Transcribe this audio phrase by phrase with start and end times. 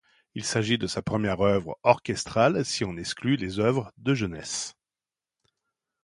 [0.33, 4.75] Il s'agit de sa première œuvre orchestrale si on exclut les œuvres de jeunesse.